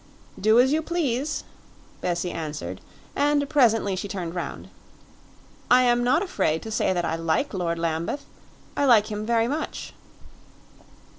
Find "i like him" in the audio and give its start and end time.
8.75-9.27